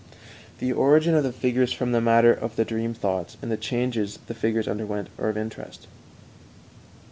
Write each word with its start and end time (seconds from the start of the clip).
_The 0.57 0.73
origin 0.73 1.13
of 1.13 1.21
the 1.23 1.31
figures 1.31 1.71
from 1.73 1.91
the 1.91 2.01
matter 2.01 2.33
of 2.33 2.55
the 2.55 2.65
dream 2.65 2.95
thoughts 2.95 3.37
and 3.39 3.51
the 3.51 3.55
changes 3.55 4.17
the 4.25 4.33
figures 4.33 4.67
underwent 4.67 5.09
are 5.19 5.29
of 5.29 5.37
interest. 5.37 5.85